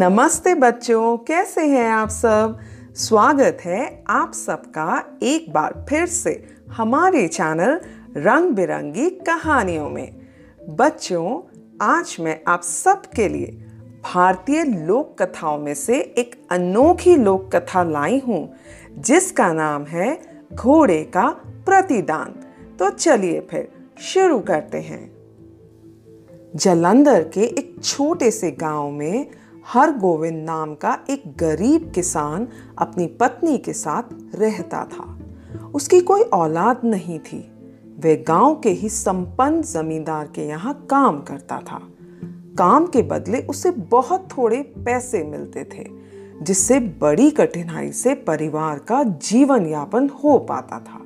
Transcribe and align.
नमस्ते 0.00 0.54
बच्चों, 0.54 1.16
कैसे 1.16 1.60
हैं 1.60 1.90
आप 1.90 2.08
सब? 2.08 2.58
स्वागत 2.96 3.58
है 3.64 4.04
आप 4.08 4.32
सबका 4.32 5.18
एक 5.22 5.52
बार 5.52 5.86
फिर 5.88 6.06
से 6.06 6.44
हमारे 6.72 7.28
चैनल 7.28 7.80
रंग 8.16 8.50
बिरंगी 8.50 9.10
कहानियों 9.10 9.90
में। 9.90 10.16
बच्चों, 10.68 11.40
आज 11.82 12.16
मैं 12.20 12.40
आप 12.48 12.62
सबके 12.62 13.28
लिए 13.28 13.46
भारतीय 14.12 14.64
लोक 14.64 15.22
कथाओं 15.22 15.58
में 15.58 15.74
से 15.74 16.00
एक 16.00 16.46
अनोखी 16.50 17.16
लोक 17.16 17.56
कथा 17.56 17.82
लाई 17.82 18.22
हूँ, 18.28 18.54
जिसका 18.98 19.52
नाम 19.52 19.84
है 19.84 20.22
घोड़े 20.54 21.04
का 21.04 21.28
प्रतिदान। 21.46 22.34
तो 22.78 22.90
चलिए 22.90 23.40
फिर 23.40 23.68
शुरू 24.00 24.38
करते 24.38 24.78
हैं। 24.78 25.12
जलंधर 26.56 27.28
के 27.28 27.40
एक 27.40 27.76
छोटे 27.84 28.30
से 28.30 28.50
गाँव 28.50 28.90
में 28.90 29.26
हर 29.72 29.90
गोविंद 29.98 30.44
नाम 30.44 30.74
का 30.74 30.98
एक 31.10 31.22
गरीब 31.36 31.92
किसान 31.94 32.48
अपनी 32.78 33.06
पत्नी 33.06 33.58
के 33.58 33.72
साथ 33.72 34.02
रहता 34.34 34.84
था। 34.84 35.18
उसकी 35.74 36.00
कोई 36.00 36.22
औलाद 36.22 36.80
नहीं 36.84 37.18
थी। 37.18 37.38
वह 38.04 38.24
गाँव 38.28 38.54
के 38.54 38.70
ही 38.70 38.88
संपन्न 38.88 39.62
जमींदार 39.62 40.26
के 40.26 40.46
यहाँ 40.46 40.86
काम 40.90 41.20
करता 41.20 41.58
था। 41.58 41.80
काम 42.58 42.86
के 42.86 43.02
बदले 43.02 43.40
उसे 43.40 43.70
बहुत 43.70 44.28
थोड़े 44.38 44.62
पैसे 44.62 45.24
मिलते 45.24 45.64
थे, 45.64 45.86
जिससे 46.42 46.80
बड़ी 46.80 47.30
कठिनाई 47.30 47.92
से 47.92 48.14
परिवार 48.14 48.78
का 48.78 49.02
जीवन 49.02 49.66
यापन 49.66 50.08
हो 50.08 50.38
पाता 50.38 50.80
था। 50.80 51.00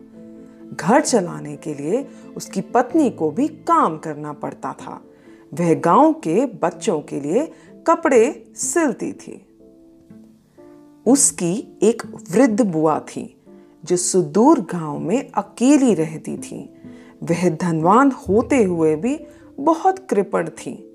घर 0.77 1.01
चलाने 1.01 1.57
के 1.57 1.75
लिए 1.75 2.09
उसकी 2.37 2.61
पत्नी 2.61 3.11
को 3.11 3.31
भी 3.31 3.49
काम 3.49 3.99
करना 3.99 4.33
पड़ता 4.33 4.73
था। 4.73 5.01
वह 5.55 5.75
गाँव 5.75 6.13
के 6.13 6.47
बच्चों 6.47 7.01
के 7.01 7.21
लिए 7.21 7.53
कपड़े 7.87 8.53
सिलती 8.57 9.13
थी। 9.13 9.47
उसकी 11.07 11.79
एक 11.83 12.03
वृद्ध 12.31 12.61
बुआ 12.61 12.99
थी, 12.99 13.43
जो 13.85 13.97
सुदूर 13.97 14.61
गाँव 14.61 14.99
में 14.99 15.31
अकेली 15.31 15.95
रहती 15.95 16.37
थी। 16.37 16.75
वह 17.23 17.49
धनवान 17.51 18.11
होते 18.11 18.63
हुए 18.63 18.97
भी 18.97 19.21
बहुत 19.61 19.99
कृपण 19.99 20.49
थी। 20.49 20.91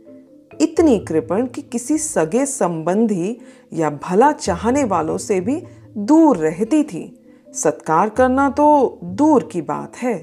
इतनी 0.62 1.00
कृपण 1.00 1.48
कि 1.48 1.62
किसी 1.62 1.98
सगे 1.98 2.46
संबंधी 2.46 3.38
या 3.74 3.90
भला 3.90 4.32
चाहने 4.32 4.84
वालों 4.84 5.18
से 5.18 5.42
भी 5.42 5.64
दूर 5.98 6.38
रहती 6.38 6.84
थी। 6.84 7.22
सत्कार 7.54 8.10
करना 8.10 8.50
तो 8.50 9.00
दूर 9.04 9.50
की 9.52 9.62
बात 9.62 9.98
है। 9.98 10.16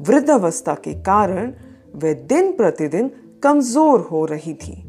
वृद्धावस्था 0.00 0.74
के 0.74 0.94
कारण 0.94 1.52
वह 1.94 2.12
दिन 2.12 2.52
प्रतिदिन 2.52 3.10
कमज़ोर 3.42 4.00
हो 4.00 4.24
रही 4.24 4.54
थी। 4.54 4.85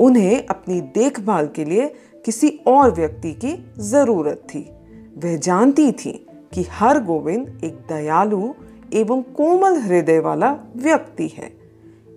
उन्हें 0.00 0.46
अपनी 0.46 0.80
देखभाल 0.80 1.46
के 1.46 1.64
लिए 1.64 1.94
किसी 2.24 2.60
और 2.66 2.94
व्यक्ति 2.94 3.32
की 3.32 3.72
ज़रूरत 3.78 4.42
थी। 4.54 4.70
वह 5.18 5.36
जानती 5.36 5.92
थी 5.92 6.26
कि 6.52 6.62
हर 6.62 7.04
गोविंद 7.04 7.60
एक 7.64 7.74
दयालु 7.74 8.52
एवं 8.92 9.22
कोमल 9.22 9.80
हृदय 9.80 10.18
वाला 10.18 10.58
व्यक्ति 10.76 11.28
है। 11.28 11.58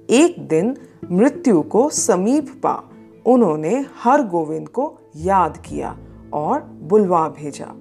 एक 0.09 0.47
दिन 0.47 0.77
मृत्यु 1.11 1.61
को 1.61 1.89
समीप 1.89 2.49
पा, 2.49 2.83
उन्होंने 3.25 3.85
हर 4.03 4.27
गोविंद 4.27 4.69
को 4.69 4.97
याद 5.15 5.57
किया 5.57 5.97
और 6.33 6.61
बुलवा 6.61 7.27
भेजा। 7.29 7.75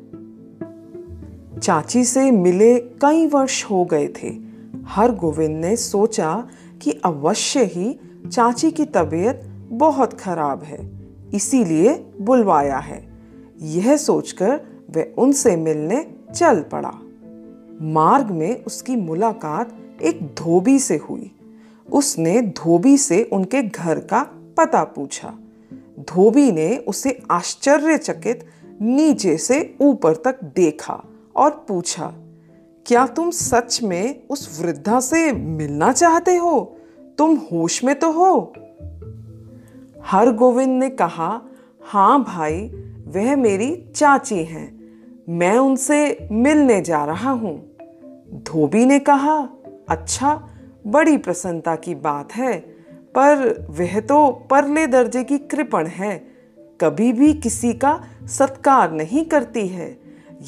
चाची 1.58 2.04
से 2.04 2.30
मिले 2.30 2.78
कई 2.80 3.26
वर्ष 3.26 3.64
हो 3.64 3.84
गए 3.84 4.08
थे। 4.08 4.32
हर 4.84 5.14
गोविंद 5.14 5.64
ने 5.64 5.76
सोचा 5.76 6.48
कि 6.82 6.90
अवश्य 7.04 7.64
ही 7.64 8.00
चाची 8.32 8.70
की 8.70 8.84
तबीयत 8.84 9.49
बहुत 9.70 10.12
खराब 10.20 10.62
है, 10.62 10.78
इसीलिए 11.34 11.94
बुलवाया 12.20 12.78
है। 12.78 13.08
यह 13.60 13.96
सोचकर 13.96 14.60
वह 14.90 15.14
उनसे 15.18 15.56
मिलने 15.56 16.04
चल 16.34 16.60
पड़ा। 16.62 16.92
मार्ग 17.82 18.30
में 18.30 18.64
उसकी 18.64 18.96
मुलाकात 18.96 19.76
एक 20.02 20.22
धोबी 20.38 20.78
से 20.78 20.96
हुई। 21.10 21.30
उसने 21.92 22.40
धोबी 22.42 22.96
से 22.98 23.22
उनके 23.24 23.62
घर 23.62 23.98
का 23.98 24.22
पता 24.56 24.82
पूछा। 24.84 25.34
धोबी 26.00 26.50
ने 26.52 26.76
उसे 26.78 27.18
आश्चर्यचकित 27.30 28.44
नीचे 28.80 29.36
से 29.36 29.76
ऊपर 29.80 30.14
तक 30.14 30.44
देखा 30.56 31.02
और 31.36 31.50
पूछा, 31.68 32.12
क्या 32.86 33.06
तुम 33.06 33.30
सच 33.30 33.80
में 33.82 34.22
उस 34.30 34.60
वृद्धा 34.62 35.00
से 35.00 35.32
मिलना 35.32 35.92
चाहते 35.92 36.36
हो? 36.36 36.60
तुम 37.18 37.34
होश 37.52 37.82
में 37.84 37.98
तो 37.98 38.10
हो? 38.12 38.52
हर 40.06 40.32
गोविंद 40.32 40.78
ने 40.78 40.88
कहा 40.90 41.40
हाँ 41.82 42.22
भाई, 42.24 42.60
वह 43.06 43.36
मेरी 43.36 43.74
चाची 43.96 44.42
हैं। 44.44 44.68
मैं 45.28 45.56
उनसे 45.58 46.28
मिलने 46.32 46.80
जा 46.80 47.04
रहा 47.04 47.30
हूँ। 47.30 47.56
धोबी 48.42 48.84
ने 48.84 48.98
कहा 48.98 49.38
अच्छा 49.88 50.34
बड़ी 50.86 51.16
प्रसन्नता 51.16 51.76
की 51.76 51.94
बात 51.94 52.32
है, 52.32 52.58
पर 53.14 53.66
वह 53.70 54.00
तो 54.00 54.30
परले 54.50 54.86
दर्जे 54.86 55.24
की 55.24 55.38
कृपण 55.38 55.86
है। 55.86 56.16
कभी 56.80 57.12
भी 57.12 57.32
किसी 57.34 57.72
का 57.72 58.00
सत्कार 58.28 58.92
नहीं 58.92 59.24
करती 59.24 59.66
है। 59.68 59.98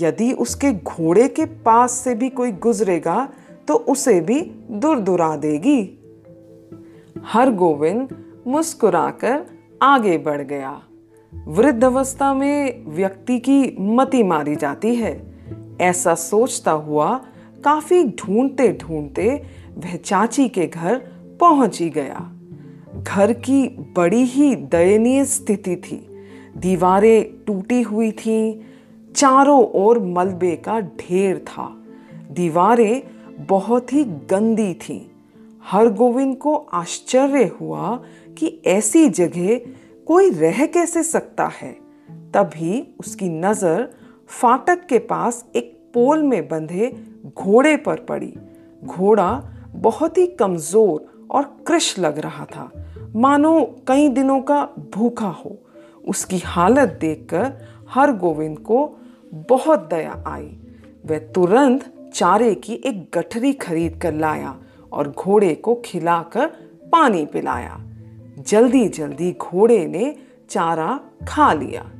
यदि 0.00 0.32
उसके 0.32 0.72
घोड़े 0.72 1.28
के 1.28 1.44
पास 1.44 1.92
से 1.92 2.14
भी 2.14 2.28
कोई 2.30 2.52
गुजरेगा 2.52 3.28
तो 3.68 3.74
उसे 3.74 4.20
भी 4.20 4.40
दूर 4.70 4.98
दुरा 4.98 5.36
देगी। 5.36 5.80
हर 7.24 7.50
गोविंद 7.50 8.08
मुस्कुराकर 8.46 9.46
आगे 9.82 10.18
बढ़ 10.18 10.42
गया। 10.42 10.82
वृद्ध 11.48 11.84
अवस्था 11.84 12.34
में 12.34 12.84
व्यक्ति 12.86 13.38
की 13.38 13.76
मति 13.80 14.22
मारी 14.22 14.56
जाती 14.56 14.94
है। 14.94 15.34
ऐसा 15.80 16.14
सोचता 16.14 16.70
हुआ 16.70 17.20
काफ़ी 17.64 18.04
ढूंढते 18.04 18.72
ढूंढते 18.72 19.42
वह 19.78 19.96
चाची 19.96 20.48
के 20.48 20.66
घर 20.66 20.98
पहुँच 21.40 21.80
ही 21.80 21.90
गया। 21.90 22.32
घर 23.02 23.32
की 23.32 23.68
बड़ी 23.68 24.22
ही 24.22 24.56
दयनीय 24.56 25.24
स्थिति 25.24 25.76
थी। 25.76 26.08
दीवारें 26.56 27.44
टूटी 27.46 27.82
हुई 27.82 28.10
थीं, 28.10 28.60
चारों 29.16 29.64
ओर 29.64 29.98
मलबे 29.98 30.56
का 30.56 30.80
ढेर 30.80 31.38
था। 31.38 31.76
दीवारें 32.32 33.02
बहुत 33.46 33.92
ही 33.92 34.04
गंदी 34.04 34.74
थीं। 34.74 35.00
हर 35.64 35.88
गोविंद 35.88 36.36
को 36.36 36.54
आश्चर्य 36.54 37.44
हुआ 37.60 38.02
कि 38.38 38.62
ऐसी 38.66 39.08
जगह 39.08 39.60
कोई 40.06 40.30
रह 40.30 40.66
कैसे 40.66 41.02
सकता 41.02 41.46
है? 41.46 41.72
तभी 42.34 42.96
उसकी 43.00 43.28
नज़र 43.28 43.88
फाटक 44.28 44.86
के 44.86 44.98
पास 44.98 45.46
एक 45.56 45.90
पोल 45.94 46.22
में 46.22 46.48
बंधे 46.48 47.04
घोड़े 47.36 47.76
पर 47.76 47.96
पड़ी। 48.00 48.34
घोड़ा 48.84 49.42
बहुत 49.74 50.18
ही 50.18 50.26
कमज़ोर 50.26 51.28
और 51.30 51.64
कृष 51.66 51.98
लग 51.98 52.18
रहा 52.18 52.44
था। 52.44 52.70
मानो 53.16 53.76
कई 53.88 54.08
दिनों 54.08 54.40
का 54.40 54.64
भूखा 54.94 55.28
हो। 55.28 55.58
उसकी 56.08 56.38
हालत 56.38 56.98
देखकर 57.00 57.52
हर 57.90 58.12
गोविंद 58.12 58.58
को 58.58 58.98
बहुत 59.32 59.88
दया 59.90 60.24
आई। 60.26 60.58
वह 61.06 61.18
तुरंत 61.18 62.10
चारे 62.14 62.54
की 62.54 62.74
एक 62.74 63.10
गठरी 63.14 63.52
खरीद 63.52 64.00
कर 64.02 64.14
लाया 64.14 64.56
और 64.92 65.10
घोड़े 65.10 65.54
को 65.54 65.74
खिलाकर 65.84 66.46
पानी 66.92 67.26
पिलाया। 67.26 67.80
जल्दी 68.46 68.88
जल्दी 68.88 69.32
घोड़े 69.32 69.86
ने 69.86 70.16
चारा 70.50 71.00
खा 71.28 71.52
लिया। 71.52 71.90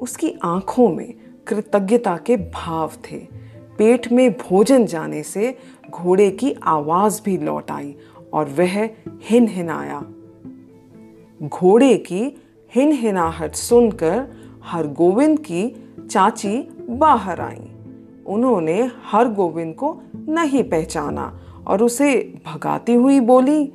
उसकी 0.00 0.34
आँखों 0.42 0.88
में 0.88 1.14
कृतज्ञता 1.46 2.16
के 2.16 2.36
भाव 2.36 2.92
थे। 3.10 3.16
पेट 3.78 4.12
में 4.12 4.32
भोजन 4.32 4.86
जाने 4.86 5.22
से 5.22 5.58
घोड़े 5.90 6.30
की 6.30 6.52
आवाज़ 6.62 7.22
भी 7.24 7.38
लौट 7.38 7.70
आई 7.70 7.96
और 8.32 8.44
वह 8.44 8.90
हिन 9.22 9.48
हिनाया 9.48 10.06
घोड़े 11.42 11.96
की 11.96 12.42
हिन 12.74 12.92
हिनाहट 12.92 13.54
सुनकर 13.54 14.26
हरगोविंद 14.62 15.38
की 15.38 15.92
चाची 16.10 16.68
बाहर 16.90 17.40
आई। 17.40 17.70
उन्होंने 18.26 18.90
हरगोविंद 19.04 19.74
को 19.74 20.00
नहीं 20.16 20.64
पहचाना 20.64 21.40
और 21.66 21.82
उसे 21.82 22.34
भगाती 22.46 22.94
हुई 22.94 23.20
बोली, 23.20 23.72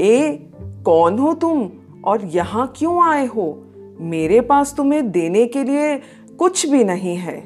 ए 0.00 0.46
कौन 0.86 1.18
हो 1.18 1.34
तुम? 1.34 1.70
और 2.04 2.24
यहाँ 2.24 2.72
क्यों 2.76 3.02
आए 3.04 3.26
हो? 3.26 3.62
मेरे 4.00 4.40
पास 4.40 4.74
तुम्हें 4.76 5.10
देने 5.10 5.46
के 5.46 5.64
लिए 5.64 5.96
कुछ 6.38 6.66
भी 6.66 6.84
नहीं 6.84 7.16
है। 7.16 7.38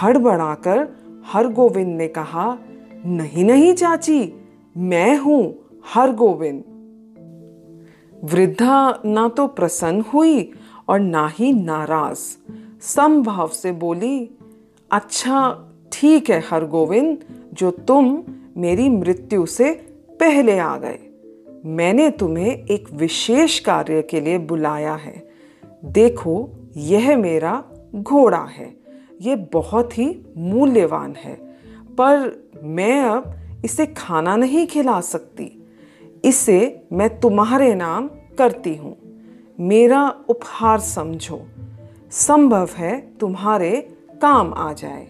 हड़बड़ाकर 0.00 0.88
हर 1.26 1.48
गोविंद 1.48 1.96
ने 1.96 2.08
कहा, 2.08 2.58
नहीं 3.06 3.44
नहीं 3.44 3.74
चाची, 3.74 4.32
मैं 4.76 5.16
हूँ 5.18 5.54
हर 5.94 6.12
गोविंद 6.12 6.62
वृद्धा 8.24 9.02
ना 9.04 9.28
तो 9.28 9.46
प्रसन्न 9.46 10.00
हुई 10.00 10.52
और 10.88 11.00
ना 11.00 11.26
ही 11.28 11.52
नाराज़। 11.52 12.20
समभाव 12.80 13.48
से 13.48 13.72
बोली 13.72 14.30
अच्छा 14.90 15.68
ठीक 15.92 16.30
है 16.30 16.42
हर 16.50 16.66
गोविंद 16.66 17.18
जो 17.54 17.70
तुम 17.70 18.22
मेरी 18.56 18.88
मृत्यु 18.88 19.46
से 19.46 19.72
पहले 20.20 20.58
आ 20.58 20.76
गए। 20.76 20.98
मैंने 21.66 22.10
तुम्हें 22.10 22.66
एक 22.66 22.92
विशेष 22.92 23.58
कार्य 23.58 24.02
के 24.02 24.20
लिए 24.20 24.38
बुलाया 24.38 24.94
है। 24.94 25.28
देखो, 25.84 26.50
यह 26.76 27.16
मेरा 27.16 27.64
घोड़ा 27.94 28.44
है। 28.44 28.76
ये 29.20 29.36
बहुत 29.36 29.98
ही 29.98 30.20
मूल्यवान 30.36 31.14
है। 31.14 31.34
पर 31.98 32.44
मैं 32.62 33.02
अब 33.02 33.34
इसे 33.64 33.86
खाना 33.86 34.36
नहीं 34.36 34.66
खिला 34.66 35.00
सकती। 35.00 35.66
इसे 36.24 36.82
मैं 36.92 37.20
तुम्हारे 37.20 37.74
नाम 37.74 38.10
करती 38.38 38.74
हूँ। 38.74 38.96
मेरा 39.60 40.14
उपहार 40.28 40.80
समझो। 40.80 41.42
संभव 42.10 42.68
है 42.76 43.12
तुम्हारे 43.20 43.96
काम 44.22 44.54
आ 44.54 44.72
जाए। 44.72 45.08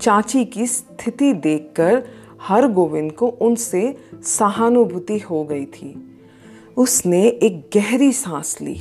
चाची 0.00 0.44
की 0.44 0.66
स्थिति 0.66 1.32
देखकर 1.32 2.06
हर 2.42 2.72
गोविंद 2.72 3.12
को 3.12 3.26
उनसे 3.26 3.96
सहानुभूति 4.22 5.18
हो 5.18 5.44
गई 5.44 5.64
थी। 5.64 6.20
उसने 6.76 7.26
एक 7.26 7.70
गहरी 7.74 8.12
सांस 8.12 8.60
ली। 8.60 8.80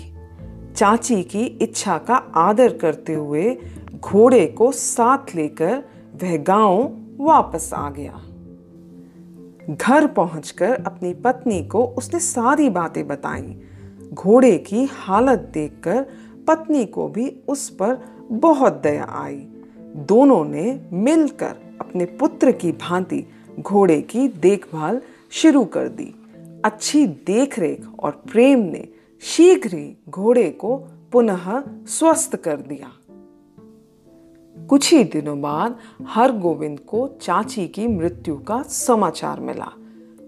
चाची 0.76 1.24
की 1.24 1.46
इच्छा 1.46 1.98
का 1.98 2.16
आदर 2.16 2.74
करते 2.74 3.14
हुए 3.14 3.58
घोड़े 4.00 4.46
को 4.46 4.72
साथ 4.72 5.36
लेकर 5.36 5.84
वह 6.24 6.38
गाँव 6.38 6.98
वापस 7.18 7.74
आ 7.74 7.90
गया। 7.90 8.22
घर 9.76 10.08
पहुंचकर 10.08 10.84
अपनी 10.86 11.14
पत्नी 11.14 11.64
को 11.64 11.86
उसने 11.86 12.20
सारी 12.20 12.70
बातें 12.70 13.08
बताई। 13.08 13.62
घोड़े 14.14 14.58
की 14.58 14.90
हालत 14.92 15.52
देखकर 15.54 16.06
पत्नी 16.48 16.86
को 16.86 17.08
भी 17.08 17.42
उस 17.48 17.70
पर 17.70 17.98
बहुत 18.32 18.74
दया 18.74 19.08
आई। 19.10 19.48
दोनों 19.96 20.46
ने 20.46 20.90
मिलकर 20.94 21.56
अपने 21.82 22.06
पुत्र 22.06 22.52
की 22.52 22.72
भांति 22.72 23.26
घोड़े 23.60 24.02
की 24.02 24.28
देखभाल 24.28 25.02
शुरू 25.32 25.66
कर 25.66 25.88
दी। 25.88 26.14
अच्छी 26.66 27.08
देखरेख 27.08 27.88
और 28.00 28.12
प्रेम 28.12 28.60
ने 28.60 28.88
शीघ्र 29.22 29.78
ही 29.78 29.98
घोड़े 30.10 30.50
को 30.50 30.78
पुनः 31.12 31.64
स्वस्थ 31.86 32.36
कर 32.36 32.58
दिया। 32.58 32.92
कुछ 34.68 34.94
ही 34.94 35.04
दिनों 35.04 35.42
बाद 35.42 35.78
हर 36.08 36.32
गोविंद 36.32 36.80
को 36.80 37.08
चाची 37.22 37.68
की 37.68 37.88
मृत्यु 37.88 38.36
का 38.36 38.62
समाचार 38.62 39.40
मिला। 39.40 39.72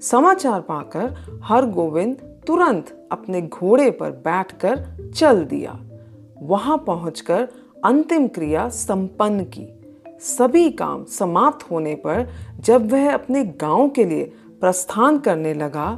समाचार 0.01 0.61
पाकर 0.61 1.15
हर 1.43 1.65
गोविंद 1.65 2.15
तुरंत 2.47 3.07
अपने 3.11 3.41
घोड़े 3.41 3.91
पर 3.91 4.11
बैठकर 4.11 4.85
चल 5.15 5.45
दिया। 5.45 5.79
वहाँ 6.41 6.77
पहुंचकर 6.77 7.47
अंतिम 7.85 8.27
क्रिया 8.27 8.69
संपन्न 8.69 9.43
की। 9.43 9.78
सभी 10.19 10.69
काम 10.71 11.03
समाप्त 11.05 11.71
होने 11.71 11.95
पर 11.95 12.27
जब 12.59 12.91
वह 12.91 13.13
अपने 13.13 13.43
गाँव 13.61 13.89
के 13.89 14.05
लिए 14.05 14.23
प्रस्थान 14.59 15.17
करने 15.19 15.53
लगा 15.53 15.91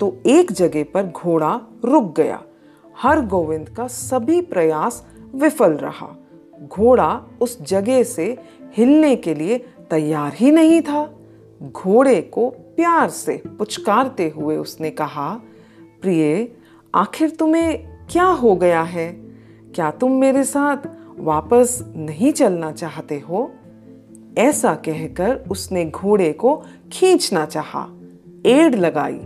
तो 0.00 0.16
एक 0.26 0.52
जगह 0.52 0.84
पर 0.84 1.06
घोड़ा 1.06 1.60
रुक 1.84 2.14
गया। 2.16 2.42
हर 2.98 3.20
गोविंद 3.26 3.68
का 3.68 3.86
सभी 3.86 4.40
प्रयास 4.40 5.06
विफल 5.34 5.72
रहा। 5.72 6.08
घोड़ा 6.62 7.22
उस 7.40 7.62
जगह 7.62 8.02
से 8.02 8.38
हिलने 8.76 9.16
के 9.16 9.34
लिए 9.34 9.58
तैयार 9.90 10.32
ही 10.34 10.50
नहीं 10.50 10.80
था। 10.82 11.18
घोड़े 11.62 12.20
को 12.22 12.48
प्यार 12.50 13.08
से 13.10 13.42
पुचकारते 13.58 14.28
हुए 14.28 14.56
उसने 14.56 14.90
कहा, 14.90 15.40
प्रिय, 16.00 16.48
आखिर 16.94 17.30
तुम्हें 17.30 17.86
क्या 18.10 18.24
हो 18.24 18.56
गया 18.56 18.82
है? 18.82 19.12
क्या 19.74 19.90
तुम 19.90 20.12
मेरे 20.12 20.44
साथ 20.44 20.76
वापस 21.18 21.78
नहीं 21.96 22.32
चलना 22.32 22.72
चाहते 22.72 23.18
हो? 23.18 23.50
ऐसा 24.38 24.74
कहकर 24.74 25.36
उसने 25.50 25.84
घोड़े 25.84 26.32
को 26.32 26.62
खींचना 26.92 27.44
चाहा, 27.46 27.86
एड़ 28.46 28.74
लगाई 28.74 29.20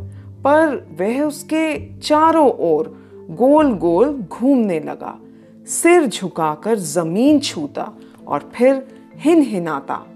पर 0.45 0.97
वह 1.01 1.23
उसके 1.23 1.97
चारों 1.99 2.51
ओर 2.51 2.89
गोल 3.31 3.73
गोल 3.75 4.13
घूमने 4.15 4.81
लगा। 4.81 5.19
सिर 5.67 6.07
झुकाकर 6.07 6.79
ज़मीन 6.79 7.41
छूता 7.41 7.93
और 8.27 8.51
फिर 8.55 8.87
हिन 9.17 9.43
हिनाता 9.43 10.07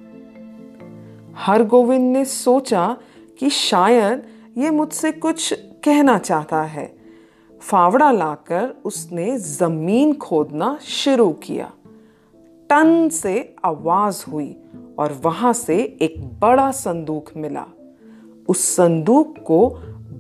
हर 1.37 1.65
गोविंद 1.65 2.13
ने 2.13 2.25
सोचा 2.25 2.97
कि 3.39 3.51
शायद 3.51 4.23
ये 4.59 4.71
मुझसे 4.71 5.13
कुछ 5.13 5.53
कहना 5.85 6.19
चाहता 6.19 6.63
है। 6.63 6.97
फावड़ा 7.61 8.11
लाकर 8.13 8.75
उसने 8.85 9.39
ज़मीन 9.39 10.15
खोदना 10.15 10.79
शुरू 10.83 11.31
किया। 11.33 11.73
टन 12.71 13.09
से 13.09 13.55
आवाज़ 13.65 14.25
हुई 14.31 14.57
और 14.99 15.21
वहाँ 15.25 15.53
से 15.53 15.99
एक 16.03 16.39
बड़ा 16.41 16.71
संदूक 16.71 17.31
मिला 17.37 17.67
उस 18.49 18.65
संदूक 18.77 19.39
को 19.39 19.69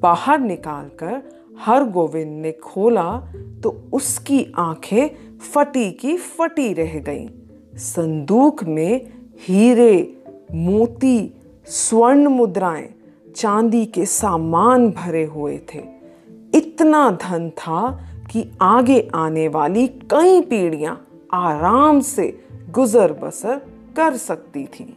बाहर 0.02 0.40
निकालकर 0.40 1.22
हर 1.60 1.84
गोविंद 1.84 2.42
ने 2.42 2.52
खोला 2.52 3.32
तो 3.62 3.84
उसकी 3.92 4.46
आँखें 4.58 5.38
फटी 5.38 5.90
की 5.90 6.16
फटी 6.16 6.72
रह 6.72 6.98
गईं। 6.98 7.28
संदूक 7.76 8.64
में 8.64 9.12
हीरे, 9.40 10.22
मोती, 10.54 11.34
स्वर्ण 11.66 12.26
मुद्राएँ, 12.26 12.94
चांदी 13.36 13.86
के 13.86 14.06
सामान 14.06 14.90
भरे 14.90 15.24
हुए 15.24 15.60
थे 15.74 15.82
इतना 16.54 17.10
धन 17.10 17.50
था 17.50 18.04
कि 18.30 18.50
आगे 18.60 19.10
आने 19.14 19.48
वाली 19.48 19.88
कई 19.88 20.40
पीढ़ियाँ 20.40 21.06
आराम 21.32 22.00
से 22.00 22.44
गुजर 22.70 23.12
बसर 23.12 23.71
कर 23.96 24.16
सकती 24.16 24.64
थी। 24.64 24.96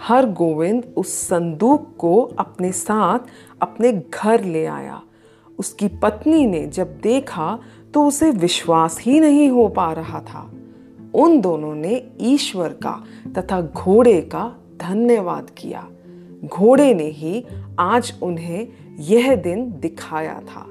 हर 0.00 0.26
गोविंद 0.26 0.94
उस 0.96 1.14
संदूक 1.28 1.96
को 1.98 2.20
अपने 2.38 2.72
साथ 2.72 3.18
अपने 3.62 3.92
घर 3.92 4.44
ले 4.44 4.66
आया। 4.66 5.02
उसकी 5.58 5.88
पत्नी 5.88 6.46
ने 6.46 6.66
जब 6.66 7.00
देखा 7.00 7.58
तो 7.94 8.06
उसे 8.06 8.30
विश्वास 8.30 9.00
ही 9.00 9.20
नहीं 9.20 9.48
हो 9.50 9.68
पा 9.68 9.92
रहा 9.92 10.20
था। 10.20 10.50
उन 11.14 11.40
दोनों 11.40 11.74
ने 11.74 12.10
ईश्वर 12.20 12.68
का 12.68 13.04
तथा 13.38 13.60
घोड़े 13.60 14.20
का 14.20 14.56
धन्यवाद 14.76 15.50
किया। 15.50 15.88
घोड़े 16.44 16.94
ने 16.94 17.04
ही 17.04 17.46
आज 17.78 18.14
उन्हें 18.22 18.68
यह 18.98 19.34
दिन 19.34 19.74
दिखाया 19.80 20.40
था। 20.40 20.66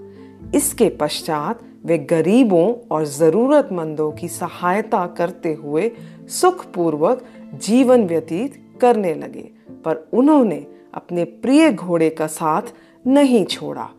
इसके 0.55 0.87
पश्चात 0.89 1.59
वे 1.85 1.97
गरीबों 1.97 2.73
और 2.91 3.05
ज़रूरतमंदों 3.05 4.11
की 4.11 4.27
सहायता 4.27 5.05
करते 5.07 5.53
हुए 5.53 5.91
सुखपूर्वक 6.29 7.23
जीवन 7.55 8.05
व्यतीत 8.07 8.53
करने 8.81 9.13
लगे, 9.13 9.49
पर 9.85 10.07
उन्होंने 10.13 10.65
अपने 10.93 11.23
प्रिय 11.23 11.71
घोड़े 11.71 12.09
का 12.09 12.27
साथ 12.27 12.73
नहीं 13.07 13.43
छोड़ा। 13.45 13.89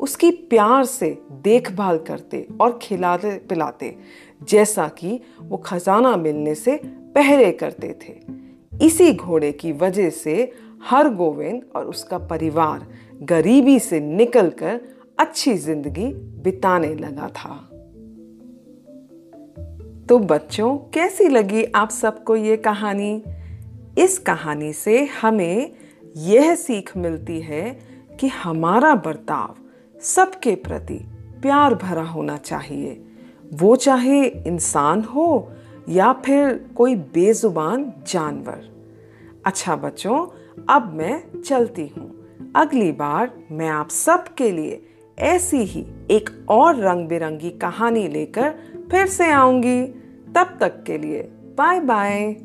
उसकी 0.00 0.30
प्यार 0.30 0.84
से 0.84 1.18
देखभाल 1.32 1.98
करते 1.98 2.46
और 2.60 2.78
खिलाते 2.82 3.36
पिलाते, 3.48 3.94
जैसा 4.48 4.88
कि 4.88 5.20
वो 5.40 5.56
खजाना 5.56 6.16
मिलने 6.16 6.54
से 6.54 6.80
पहरे 7.14 7.50
करते 7.52 7.94
थे। 8.02 8.14
इसी 8.84 9.12
घोड़े 9.12 9.52
की 9.52 9.72
वजह 9.72 10.10
से 10.10 10.52
हर 10.84 11.14
गोविंद 11.14 11.62
और 11.76 11.84
उसका 11.84 12.18
परिवार 12.18 12.86
गरीबी 13.22 13.78
से 13.78 14.00
निकलकर 14.00 14.80
अच्छी 15.18 15.54
ज़िंदगी 15.54 16.06
बिताने 16.14 16.94
लगा 16.94 17.28
था। 17.28 17.68
तो 20.08 20.18
बच्चों, 20.18 20.76
कैसी 20.76 21.28
लगी 21.28 21.64
आप 21.64 21.90
सबको 21.90 22.36
ये 22.36 22.56
कहानी? 22.56 23.22
इस 23.98 24.18
कहानी 24.18 24.72
से 24.72 25.04
हमें 25.04 25.72
यह 26.16 26.54
सीख 26.54 26.96
मिलती 26.96 27.40
है 27.40 27.80
कि 28.20 28.28
हमारा 28.28 28.94
बर्ताव 28.94 29.54
सबके 30.00 30.54
प्रति 30.54 30.98
प्यार 31.42 31.74
भरा 31.74 32.02
होना 32.02 32.36
चाहिए। 32.36 33.04
वो 33.52 33.76
चाहे 33.76 34.24
इंसान 34.24 35.02
हो 35.02 35.52
या 35.88 36.12
फिर 36.12 36.70
कोई 36.76 36.94
बेजुबान 36.94 37.92
जानवर। 38.06 38.68
अच्छा 39.46 39.76
बच्चों, 39.76 40.26
अब 40.68 40.92
मैं 40.94 41.42
चलती 41.42 41.86
हूँ। 41.86 42.26
अगली 42.56 42.92
बार 42.92 43.30
मैं 43.50 43.68
आप 43.68 43.88
सबके 43.88 44.50
लिए 44.50 44.82
ऐसी 45.18 45.56
ही 45.56 45.86
एक 46.10 46.46
और 46.48 46.76
रंग 46.76 47.08
बिरंगी 47.08 47.50
कहानी 47.50 48.08
लेकर 48.08 48.54
फिर 48.90 49.06
से 49.06 49.30
आऊँगी। 49.30 49.86
तब 50.34 50.58
तक 50.60 50.82
के 50.86 50.98
लिए 50.98 51.22
बाय 51.58 51.80
बाय 51.80 52.36